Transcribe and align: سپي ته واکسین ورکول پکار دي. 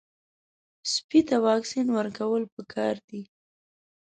سپي 0.93 1.19
ته 1.27 1.35
واکسین 1.47 1.87
ورکول 1.97 2.43
پکار 2.55 2.95
دي. 3.07 3.21